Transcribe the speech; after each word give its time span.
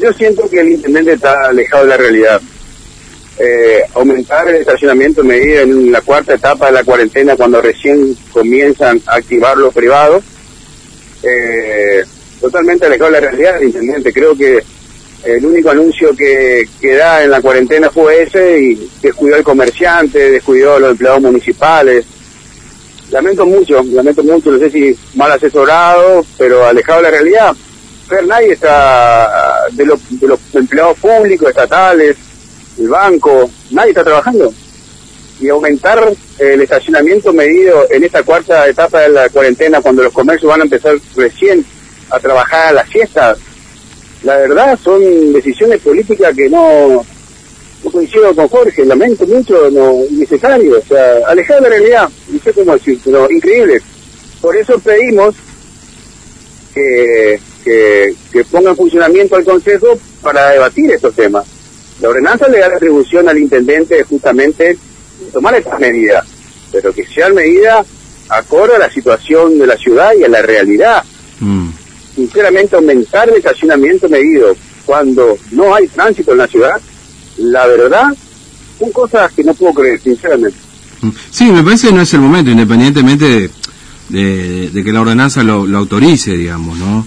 Yo 0.00 0.12
siento 0.12 0.48
que 0.48 0.60
el 0.60 0.70
intendente 0.70 1.12
está 1.12 1.48
alejado 1.48 1.84
de 1.84 1.88
la 1.88 1.96
realidad. 1.96 2.40
Eh, 3.38 3.82
aumentar 3.94 4.48
el 4.48 4.56
estacionamiento 4.56 5.22
medida 5.22 5.62
en 5.62 5.92
la 5.92 6.00
cuarta 6.00 6.34
etapa 6.34 6.66
de 6.66 6.72
la 6.72 6.84
cuarentena 6.84 7.36
cuando 7.36 7.62
recién 7.62 8.16
comienzan 8.32 9.00
a 9.06 9.16
activar 9.16 9.56
los 9.56 9.72
privados. 9.72 10.24
Eh, 11.22 12.04
totalmente 12.40 12.86
alejado 12.86 13.12
de 13.12 13.20
la 13.20 13.30
realidad 13.30 13.60
intendente. 13.60 14.12
Creo 14.12 14.36
que 14.36 14.62
el 15.24 15.44
único 15.44 15.70
anuncio 15.70 16.14
que, 16.16 16.68
que 16.80 16.94
da 16.94 17.24
en 17.24 17.30
la 17.30 17.40
cuarentena 17.40 17.90
fue 17.90 18.22
ese 18.22 18.60
y 18.60 18.90
descuidó 19.02 19.36
al 19.36 19.42
comerciante, 19.42 20.30
descuidó 20.30 20.74
a 20.74 20.80
los 20.80 20.90
empleados 20.92 21.20
municipales. 21.22 22.04
Lamento 23.10 23.46
mucho, 23.46 23.82
lamento 23.84 24.22
mucho, 24.22 24.50
no 24.50 24.58
sé 24.58 24.70
si 24.70 24.96
mal 25.14 25.32
asesorado, 25.32 26.24
pero 26.36 26.66
alejado 26.66 26.98
de 26.98 27.02
la 27.04 27.10
realidad. 27.10 27.56
Nadie 28.26 28.52
está, 28.52 29.66
de 29.72 29.84
los, 29.84 30.20
de 30.20 30.28
los 30.28 30.40
empleados 30.54 30.98
públicos, 30.98 31.48
estatales, 31.48 32.16
el 32.78 32.88
banco, 32.88 33.50
nadie 33.70 33.90
está 33.90 34.04
trabajando. 34.04 34.52
Y 35.40 35.48
aumentar 35.48 36.12
el 36.38 36.60
estacionamiento 36.60 37.32
medido 37.32 37.86
en 37.90 38.04
esta 38.04 38.22
cuarta 38.22 38.66
etapa 38.66 39.00
de 39.00 39.10
la 39.10 39.28
cuarentena, 39.28 39.80
cuando 39.80 40.02
los 40.02 40.12
comercios 40.12 40.48
van 40.48 40.62
a 40.62 40.64
empezar 40.64 40.96
recién 41.14 41.64
a 42.10 42.18
trabajar 42.18 42.68
a 42.68 42.72
la 42.72 42.86
siesta, 42.86 43.36
la 44.22 44.36
verdad 44.36 44.78
son 44.82 45.32
decisiones 45.32 45.80
políticas 45.80 46.34
que 46.34 46.48
no, 46.48 47.04
no 47.84 47.90
coincido 47.90 48.34
con 48.34 48.48
Jorge, 48.48 48.84
lamento 48.84 49.26
mucho, 49.26 49.70
no 49.70 50.04
innecesario, 50.10 50.78
o 50.78 50.82
sea, 50.82 51.18
alejado 51.26 51.62
de 51.62 51.70
la 51.70 51.76
realidad, 51.76 52.08
no 52.28 52.40
sé 52.40 52.52
cómo 52.52 52.72
decir, 52.72 52.98
pero 53.04 53.30
increíble. 53.30 53.80
Por 54.40 54.56
eso 54.56 54.78
pedimos 54.78 55.34
que, 56.74 57.40
que, 57.68 58.14
que 58.32 58.44
ponga 58.44 58.70
en 58.70 58.76
funcionamiento 58.76 59.36
al 59.36 59.44
Consejo 59.44 59.98
para 60.22 60.50
debatir 60.50 60.90
estos 60.90 61.14
temas. 61.14 61.44
La 62.00 62.08
ordenanza 62.08 62.48
le 62.48 62.58
da 62.60 62.68
la 62.68 62.76
atribución 62.76 63.28
al 63.28 63.38
intendente 63.38 64.02
justamente 64.04 64.78
tomar 65.32 65.54
estas 65.54 65.78
medidas, 65.80 66.24
pero 66.72 66.92
que 66.94 67.04
sean 67.06 67.34
medidas 67.34 67.86
acorde 68.30 68.76
a 68.76 68.78
la 68.78 68.90
situación 68.90 69.58
de 69.58 69.66
la 69.66 69.76
ciudad 69.76 70.12
y 70.18 70.24
a 70.24 70.28
la 70.28 70.40
realidad. 70.42 71.02
Mm. 71.40 71.68
Sinceramente, 72.14 72.76
aumentar 72.76 73.28
el 73.28 73.36
estacionamiento 73.36 74.08
medido 74.08 74.54
cuando 74.86 75.36
no 75.52 75.74
hay 75.74 75.86
tránsito 75.88 76.32
en 76.32 76.38
la 76.38 76.46
ciudad, 76.46 76.80
la 77.38 77.66
verdad, 77.66 78.04
son 78.78 78.90
cosas 78.92 79.32
que 79.32 79.44
no 79.44 79.52
puedo 79.54 79.74
creer, 79.74 80.00
sinceramente. 80.00 80.56
Mm. 81.02 81.10
Sí, 81.30 81.50
me 81.52 81.62
parece 81.62 81.88
que 81.88 81.94
no 81.94 82.02
es 82.02 82.12
el 82.14 82.20
momento, 82.20 82.50
independientemente 82.50 83.24
de, 83.24 83.50
de- 84.08 84.70
de 84.70 84.84
que 84.84 84.92
la 84.92 85.00
ordenanza 85.02 85.42
lo, 85.42 85.66
lo 85.66 85.78
autorice, 85.78 86.32
digamos, 86.36 86.78
¿no? 86.78 87.06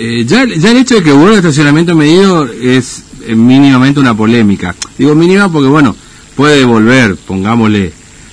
Eh, 0.00 0.24
ya, 0.24 0.44
ya 0.46 0.70
el 0.70 0.76
hecho 0.76 0.94
de 0.94 1.02
que 1.02 1.10
vuelva 1.12 1.32
el 1.32 1.38
estacionamiento 1.38 1.94
medido 1.96 2.44
es 2.52 3.02
eh, 3.26 3.34
mínimamente 3.34 3.98
una 3.98 4.16
polémica. 4.16 4.74
Digo 4.96 5.14
mínima 5.16 5.50
porque, 5.50 5.68
bueno, 5.68 5.94
puede 6.36 6.64
volver, 6.64 7.16
pongámosle. 7.16 7.92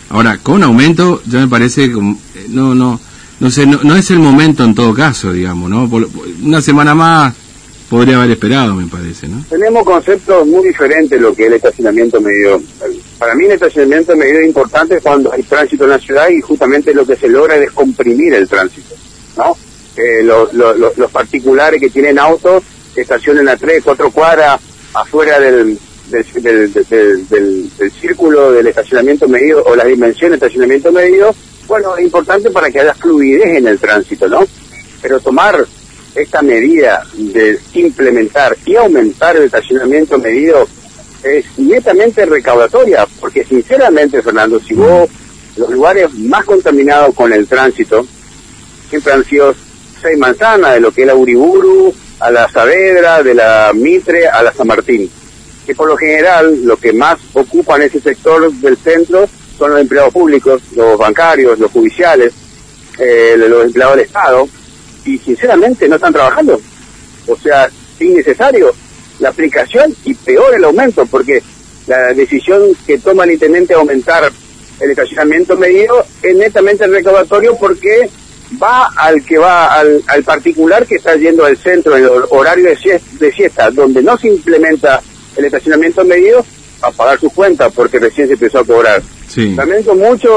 Ahora, 0.10 0.38
con 0.38 0.62
aumento, 0.62 1.22
ya 1.26 1.40
me 1.40 1.48
parece 1.48 1.90
que 1.92 1.98
eh, 1.98 2.46
no, 2.50 2.76
no, 2.76 3.00
no 3.40 3.50
sé, 3.52 3.66
no, 3.66 3.80
no 3.84 3.96
es 3.96 4.12
el 4.12 4.20
momento 4.20 4.64
en 4.64 4.76
todo 4.76 4.94
caso, 4.94 5.34
digamos, 5.34 5.70
¿no? 5.70 5.90
Por- 5.90 6.08
una 6.44 6.62
semana 6.62 6.94
más 6.94 7.34
podría 7.90 8.18
haber 8.18 8.32
esperado, 8.32 8.76
me 8.76 8.86
parece, 8.86 9.28
¿no? 9.28 9.44
Tenemos 9.50 9.84
conceptos 9.84 10.46
muy 10.48 10.68
diferentes 10.68 11.12
de 11.12 11.20
lo 11.20 11.34
que 11.34 11.44
es 11.44 11.48
el 11.50 11.54
estacionamiento 11.56 12.22
medido. 12.22 12.62
Para 13.18 13.34
mí 13.34 13.46
el 13.46 13.52
estacionamiento 13.54 14.16
medido 14.16 14.40
es 14.40 14.48
importante 14.48 15.00
cuando 15.02 15.34
hay 15.34 15.42
tránsito 15.42 15.86
en 15.86 15.90
la 15.90 16.00
ciudad 16.00 16.30
y 16.30 16.42
justamente 16.42 16.94
lo 16.94 17.06
que 17.08 17.16
se 17.16 17.28
logra 17.28 17.56
es 17.56 17.62
descomprimir 17.62 18.36
el 18.36 18.48
tránsito, 18.48 18.94
¿no? 19.38 19.56
Eh, 19.98 20.24
lo- 20.24 20.50
lo- 20.54 20.74
lo- 20.76 20.94
los 20.96 21.12
particulares 21.12 21.80
que 21.80 21.90
tienen 21.90 22.20
autos 22.20 22.64
estacionen 22.96 23.48
a 23.48 23.56
tres, 23.58 23.82
cuatro 23.84 24.12
cuadras 24.12 24.60
afuera 24.94 25.40
del, 25.40 25.78
del, 26.10 26.74
del- 26.74 27.92
círculo 28.00 28.52
del 28.52 28.68
estacionamiento 28.68 29.28
medido 29.28 29.64
o 29.64 29.76
las 29.76 29.88
dimensiones 29.88 30.40
del 30.40 30.48
estacionamiento 30.48 30.92
medido, 30.92 31.34
bueno, 31.68 31.96
es 31.98 32.04
importante 32.04 32.52
para 32.52 32.70
que 32.70 32.80
haya 32.82 32.94
fluidez 32.94 33.58
en 33.58 33.68
el 33.68 33.80
tránsito, 33.80 34.28
¿no? 34.28 34.42
Pero 35.02 35.20
tomar 35.20 35.66
esta 36.14 36.42
medida 36.42 37.04
de 37.14 37.60
implementar 37.74 38.56
y 38.66 38.76
aumentar 38.76 39.36
el 39.36 39.44
estacionamiento 39.44 40.18
medido 40.18 40.68
es 41.24 41.46
netamente 41.58 42.26
recaudatoria, 42.26 43.08
porque 43.20 43.44
sinceramente, 43.44 44.22
Fernando, 44.22 44.60
si 44.60 44.74
vos 44.76 45.10
los 45.58 45.70
lugares 45.70 46.14
más 46.14 46.46
contaminados 46.46 47.16
con 47.16 47.32
el 47.34 47.48
tránsito 47.48 48.06
siempre 48.90 49.14
han 49.14 49.24
sido 49.26 49.56
seis 50.06 50.20
manzanas, 50.20 50.76
de 50.76 50.80
lo 50.82 50.92
que 50.92 51.02
es 51.02 51.08
la 51.08 51.16
Uriburu, 51.16 51.92
a 52.20 52.30
la 52.30 52.48
Saavedra, 52.48 53.24
de 53.24 53.34
la 53.34 53.72
Mitre 53.74 54.28
a 54.28 54.44
la 54.44 54.54
San 54.54 54.68
Martín, 54.68 55.10
que 55.66 55.74
por 55.74 55.88
lo 55.88 55.98
general 55.98 56.64
lo 56.64 56.78
que 56.78 56.94
más 56.94 57.18
ocupan 57.34 57.82
ese 57.82 58.00
sector 58.00 58.52
del 58.54 58.78
centro 58.78 59.28
son 59.58 59.72
los 59.72 59.82
empleados 59.82 60.14
públicos, 60.14 60.62
los 60.76 60.96
bancarios, 61.00 61.58
los 61.58 61.72
judiciales, 61.72 62.34
eh, 63.00 63.36
los 63.36 63.66
empleados 63.66 63.96
del 63.96 64.06
Estado, 64.06 64.48
y 65.06 65.18
sinceramente 65.18 65.88
no 65.88 65.96
están 65.96 66.14
trabajando. 66.14 66.62
O 67.26 67.36
sea, 67.38 67.68
innecesario 68.00 68.76
la 69.20 69.30
aplicación 69.30 69.96
y 70.04 70.14
peor 70.14 70.54
el 70.54 70.66
aumento, 70.66 71.04
porque 71.08 71.42
la 71.88 72.14
decisión 72.14 72.62
que 72.86 73.00
toma 73.00 73.24
el 73.24 73.74
aumentar 73.74 74.32
el 74.80 74.92
estacionamiento 74.92 75.56
medido 75.58 76.06
es 76.22 76.36
netamente 76.36 76.86
recaudatorio 76.86 77.56
porque 77.58 78.10
va 78.62 78.90
al 78.96 79.24
que 79.24 79.38
va 79.38 79.74
al, 79.74 80.02
al 80.08 80.24
particular 80.24 80.86
que 80.86 80.96
está 80.96 81.16
yendo 81.16 81.46
al 81.46 81.58
centro 81.58 81.98
en 81.98 82.08
horario 82.30 82.66
de 82.66 82.78
siesta, 82.78 83.08
de 83.20 83.32
siesta, 83.32 83.72
donde 83.72 84.02
no 84.02 84.18
se 84.18 84.28
implementa 84.28 85.02
el 85.36 85.46
estacionamiento 85.46 86.04
medido 86.06 86.46
a 86.82 86.92
pagar 86.92 87.20
sus 87.20 87.34
cuentas 87.34 87.72
porque 87.74 88.00
recién 88.00 88.28
se 88.28 88.34
empezó 88.34 88.60
a 88.60 88.66
cobrar. 88.66 89.02
Sí. 89.28 89.54
Lamento 89.56 89.96
mucho 89.96 90.30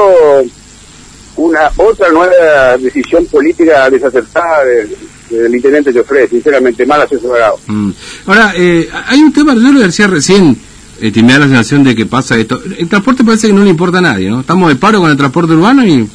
una 1.35 1.71
otra 1.77 2.09
nueva 2.09 2.77
decisión 2.77 3.25
política 3.27 3.89
desacertada 3.89 4.65
del, 4.65 4.95
del 5.29 5.55
intendente 5.55 5.93
Joffre, 5.93 6.27
sinceramente 6.27 6.85
mal 6.85 7.01
asesorado. 7.01 7.59
Mm. 7.67 7.91
Ahora, 8.25 8.53
eh, 8.55 8.89
hay 9.07 9.19
un 9.19 9.31
tema, 9.31 9.53
yo 9.53 9.71
lo 9.71 9.79
decía 9.79 10.07
recién, 10.07 10.57
eh, 11.01 11.11
me 11.23 11.33
da 11.33 11.39
la 11.39 11.45
sensación 11.45 11.83
de 11.83 11.95
que 11.95 12.05
pasa 12.05 12.37
esto. 12.37 12.61
El 12.77 12.89
transporte 12.89 13.23
parece 13.23 13.47
que 13.47 13.53
no 13.53 13.63
le 13.63 13.69
importa 13.69 13.99
a 13.99 14.01
nadie, 14.01 14.29
¿no? 14.29 14.41
Estamos 14.41 14.69
de 14.69 14.75
paro 14.75 14.99
con 14.99 15.09
el 15.09 15.17
transporte 15.17 15.53
urbano 15.53 15.85
y 15.85 16.09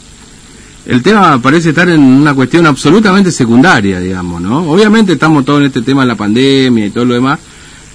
el 0.86 1.02
tema 1.02 1.40
parece 1.42 1.70
estar 1.70 1.88
en 1.88 2.00
una 2.00 2.34
cuestión 2.34 2.66
absolutamente 2.66 3.30
secundaria, 3.32 3.98
digamos, 4.00 4.40
¿no? 4.40 4.70
Obviamente 4.70 5.12
estamos 5.14 5.44
todos 5.44 5.60
en 5.60 5.66
este 5.66 5.82
tema 5.82 6.02
de 6.02 6.08
la 6.08 6.14
pandemia 6.16 6.86
y 6.86 6.90
todo 6.90 7.04
lo 7.06 7.14
demás, 7.14 7.38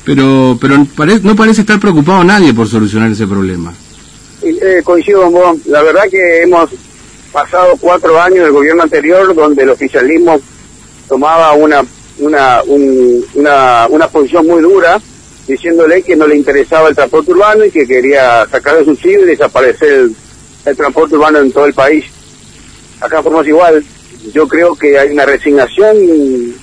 pero 0.04 0.58
pero 0.60 0.86
pare- 0.96 1.20
no 1.22 1.36
parece 1.36 1.62
estar 1.62 1.80
preocupado 1.80 2.24
nadie 2.24 2.54
por 2.54 2.68
solucionar 2.68 3.12
ese 3.12 3.28
problema. 3.28 3.74
Eh, 4.42 4.82
coincido 4.84 5.22
con 5.24 5.34
vos, 5.34 5.58
la 5.68 5.84
verdad 5.84 6.04
que 6.10 6.44
hemos 6.44 6.70
pasado 7.32 7.76
cuatro 7.80 8.20
años 8.20 8.40
del 8.46 8.52
gobierno 8.54 8.84
anterior 8.84 9.36
donde 9.36 9.64
el 9.64 9.70
oficialismo 9.70 10.40
tomaba 11.08 11.54
una 11.54 11.82
una 12.20 12.62
un- 12.66 13.24
una, 13.36 13.88
una 13.90 14.08
posición 14.08 14.46
muy 14.48 14.62
dura 14.62 15.00
diciéndole 15.48 16.02
que 16.04 16.16
no 16.16 16.28
le 16.28 16.36
interesaba 16.38 16.90
el 16.90 16.96
transporte 16.96 17.32
urbano 17.32 17.66
y 17.66 17.72
que 17.72 17.86
quería 17.88 18.46
sacar 18.50 18.78
el 18.78 18.86
subsidio 18.86 19.22
y 19.24 19.26
desaparecer 19.28 20.10
el 20.66 20.78
transporte 20.78 21.16
urbano 21.16 21.40
en 21.40 21.52
todo 21.52 21.66
el 21.66 21.74
país. 21.74 22.06
Acá 23.02 23.22
formamos 23.24 23.48
igual. 23.48 23.84
Yo 24.34 24.48
creo 24.48 24.76
que 24.76 25.00
hay 25.00 25.10
una 25.12 25.26
resignación 25.26 25.96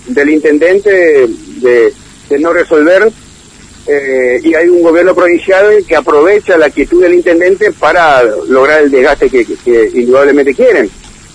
del 0.08 0.30
intendente 0.30 0.90
de, 1.60 1.92
de 2.28 2.38
no 2.38 2.52
resolver 2.52 3.10
eh, 3.86 4.40
y 4.42 4.54
hay 4.54 4.68
un 4.68 4.82
gobierno 4.82 5.14
provincial 5.14 5.84
que 5.86 5.96
aprovecha 5.96 6.58
la 6.58 6.70
quietud 6.70 7.02
del 7.02 7.14
intendente 7.14 7.72
para 7.72 8.22
lograr 8.48 8.82
el 8.82 8.90
desgaste 8.90 9.30
que, 9.30 9.44
que- 9.46 9.56
que 9.56 9.90
indudablemente 10.00 10.54
quieren. 10.54 10.90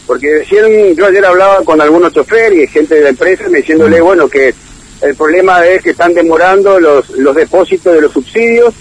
Porque 0.06 0.28
decían, 0.28 0.94
yo 0.96 1.06
ayer 1.06 1.24
hablaba 1.26 1.64
con 1.64 1.80
algunos 1.80 2.12
choferes 2.14 2.64
y 2.64 2.68
gente 2.68 2.96
de 2.96 3.02
la 3.02 3.10
empresa 3.10 3.48
me 3.50 3.60
diciéndole, 3.60 4.02
bueno, 4.02 4.28
que 4.28 4.54
el 5.02 5.16
problema 5.16 5.66
es 5.66 5.82
que 5.82 5.92
están 5.92 6.14
demorando 6.14 6.80
los, 6.80 7.10
los 7.12 7.36
depósitos 7.36 7.94
de 7.96 8.02
los 8.02 8.12
subsidios 8.12 8.74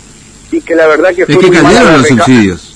y 0.51 0.61
que 0.61 0.75
la 0.75 0.87
verdad 0.89 1.15
que 1.15 1.23
Es 1.23 1.27
fue 1.29 1.37
que 1.45 1.51
cayeron 1.63 1.93
los 1.99 2.09
subsidios. 2.27 2.70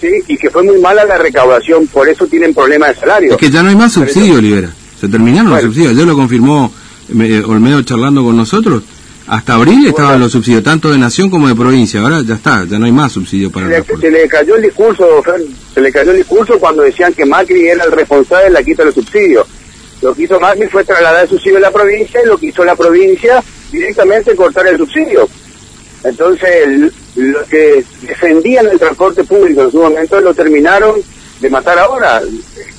Sí, 0.00 0.08
y 0.28 0.36
que 0.36 0.50
fue 0.50 0.62
muy 0.62 0.78
mala 0.78 1.04
la 1.04 1.16
recaudación, 1.18 1.86
por 1.86 2.08
eso 2.08 2.26
tienen 2.26 2.52
problemas 2.52 2.90
de 2.90 3.00
salario. 3.00 3.30
Es 3.32 3.38
que 3.38 3.50
ya 3.50 3.62
no 3.62 3.70
hay 3.70 3.76
más 3.76 3.94
Pero 3.94 4.06
subsidios, 4.06 4.38
Olivera. 4.38 4.68
Se 5.00 5.08
terminaron 5.08 5.50
Bueno. 5.50 5.56
los 5.56 5.64
subsidios. 5.74 5.92
Ayer 5.92 6.06
lo 6.06 6.14
confirmó 6.14 6.72
eh, 7.20 7.42
Olmedo 7.46 7.82
charlando 7.82 8.22
con 8.22 8.36
nosotros. 8.36 8.82
Hasta 9.28 9.54
abril 9.54 9.86
estaban 9.86 10.20
los 10.20 10.30
subsidios, 10.30 10.62
tanto 10.62 10.90
de 10.90 10.98
nación 10.98 11.30
como 11.30 11.48
de 11.48 11.54
provincia. 11.56 12.00
Ahora 12.00 12.22
ya 12.24 12.34
está, 12.34 12.64
ya 12.64 12.78
no 12.78 12.86
hay 12.86 12.92
más 12.92 13.10
subsidio 13.12 13.50
para 13.50 13.66
se 13.66 13.72
le, 13.72 14.00
se 14.00 14.10
le 14.10 14.28
cayó 14.28 14.54
el 14.54 14.62
discurso, 14.62 15.20
Fer, 15.24 15.40
se 15.74 15.80
le 15.80 15.90
cayó 15.90 16.12
el 16.12 16.18
discurso 16.18 16.58
cuando 16.60 16.82
decían 16.84 17.12
que 17.12 17.26
Macri 17.26 17.66
era 17.66 17.84
el 17.84 17.90
responsable 17.92 18.44
de 18.44 18.50
la 18.52 18.62
quita 18.62 18.82
de 18.82 18.86
los 18.86 18.94
subsidios. 18.94 19.44
Lo 20.02 20.14
que 20.14 20.22
hizo 20.24 20.38
Macri 20.38 20.68
fue 20.68 20.84
trasladar 20.84 21.24
el 21.24 21.28
subsidio 21.28 21.56
a 21.56 21.60
la 21.60 21.70
provincia 21.72 22.20
y 22.22 22.28
lo 22.28 22.38
que 22.38 22.46
hizo 22.46 22.64
la 22.64 22.76
provincia 22.76 23.42
directamente 23.72 24.36
cortar 24.36 24.66
el 24.68 24.76
subsidio. 24.76 25.28
Entonces, 26.04 26.48
el- 26.64 26.92
los 27.16 27.46
que 27.48 27.84
defendían 28.02 28.66
el 28.68 28.78
transporte 28.78 29.24
público 29.24 29.62
en 29.62 29.70
su 29.70 29.78
momento 29.78 30.20
lo 30.20 30.34
terminaron 30.34 31.00
de 31.40 31.50
matar 31.50 31.78
ahora. 31.78 32.22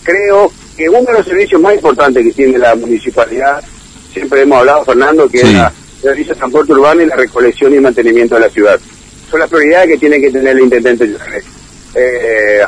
Creo 0.04 0.52
que 0.76 0.88
uno 0.88 1.02
de 1.02 1.14
los 1.14 1.26
servicios 1.26 1.60
más 1.60 1.74
importantes 1.76 2.24
que 2.24 2.32
tiene 2.32 2.58
la 2.58 2.76
municipalidad, 2.76 3.64
siempre 4.14 4.42
hemos 4.42 4.60
hablado, 4.60 4.86
Fernando, 4.86 5.28
que 5.28 5.40
Sí. 5.40 5.48
es 5.48 5.54
la, 5.54 5.74
servicio 6.02 6.34
de 6.34 6.40
transporte 6.40 6.72
urbano 6.74 7.02
y 7.02 7.08
la 7.08 7.16
recolección 7.16 7.74
y 7.74 7.80
mantenimiento 7.80 8.36
de 8.36 8.42
la 8.42 8.50
ciudad. 8.50 8.80
Son 9.30 9.40
las 9.40 9.50
prioridades 9.50 9.90
que 9.90 9.98
tiene 9.98 10.22
que 10.22 10.32
tener 10.32 10.56
el 10.56 10.64
intendente. 10.64 11.10
Eh, 11.96 12.62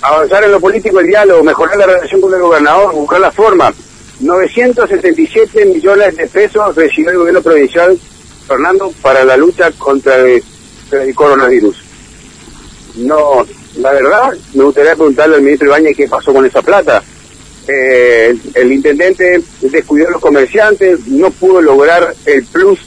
avanzar 0.00 0.42
en 0.44 0.52
lo 0.52 0.60
político, 0.60 0.98
el 1.00 1.06
diálogo, 1.06 1.44
mejorar 1.44 1.76
la 1.76 1.86
relación 1.86 2.20
con 2.20 2.32
el 2.34 2.40
gobernador, 2.40 2.94
buscar 2.94 3.20
la 3.20 3.30
forma. 3.30 3.72
977 4.20 5.66
millones 5.66 6.16
de 6.16 6.26
pesos 6.26 6.74
recibió 6.74 7.10
el 7.10 7.18
gobierno 7.18 7.42
provincial, 7.42 7.98
Fernando, 8.46 8.92
para 9.02 9.24
la 9.24 9.36
lucha 9.36 9.70
contra 9.72 10.16
el, 10.16 10.42
coronavirus. 11.14 11.76
No, 12.96 13.46
la 13.78 13.92
verdad, 13.92 14.32
me 14.54 14.64
gustaría 14.64 14.94
preguntarle 14.94 15.36
al 15.36 15.42
ministro 15.42 15.68
Ibañez 15.68 15.96
qué 15.96 16.08
pasó 16.08 16.32
con 16.32 16.44
esa 16.44 16.62
plata. 16.62 17.02
Eh, 17.68 18.34
el 18.54 18.72
intendente 18.72 19.40
descuidó 19.60 20.08
a 20.08 20.12
los 20.12 20.20
comerciantes, 20.20 21.06
no 21.06 21.30
pudo 21.30 21.62
lograr 21.62 22.14
el 22.26 22.44
plus 22.46 22.80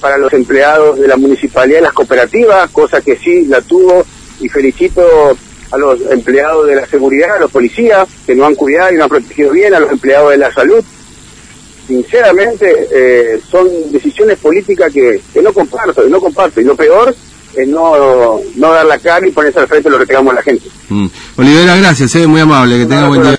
para 0.00 0.16
los 0.16 0.32
empleados 0.32 0.98
de 0.98 1.08
la 1.08 1.16
municipalidad 1.16 1.80
y 1.80 1.82
las 1.82 1.92
cooperativas, 1.92 2.70
cosa 2.70 3.00
que 3.00 3.16
sí 3.16 3.46
la 3.46 3.60
tuvo 3.60 4.06
y 4.40 4.48
felicito 4.48 5.36
a 5.70 5.76
los 5.76 6.00
empleados 6.10 6.66
de 6.66 6.76
la 6.76 6.86
seguridad, 6.86 7.36
a 7.36 7.40
los 7.40 7.50
policías 7.50 8.08
que 8.24 8.34
no 8.34 8.46
han 8.46 8.54
cuidado 8.54 8.92
y 8.92 8.96
no 8.96 9.04
han 9.04 9.10
protegido 9.10 9.50
bien, 9.50 9.74
a 9.74 9.80
los 9.80 9.90
empleados 9.90 10.30
de 10.30 10.38
la 10.38 10.52
salud. 10.52 10.82
Sinceramente, 11.88 12.86
eh, 12.92 13.40
son 13.50 13.66
decisiones 13.90 14.38
políticas 14.38 14.92
que, 14.92 15.22
no 15.42 15.54
comparto, 15.54 16.06
no 16.06 16.20
comparto. 16.20 16.60
Y 16.60 16.64
lo 16.64 16.76
peor 16.76 17.16
es 17.56 17.66
no, 17.66 18.38
no 18.56 18.72
dar 18.72 18.84
la 18.84 18.98
cara 18.98 19.26
y 19.26 19.30
ponerse 19.30 19.58
al 19.58 19.66
frente 19.66 19.88
de 19.88 19.94
lo 19.94 19.98
que 19.98 20.04
tengamos 20.04 20.34
la 20.34 20.42
gente. 20.42 20.68
Mm. 20.90 21.06
Olivera, 21.38 21.76
gracias, 21.76 22.14
eh, 22.16 22.26
muy 22.26 22.42
amable, 22.42 22.78
que 22.78 22.84
tenga 22.84 23.08
buen 23.08 23.22
día. 23.22 23.36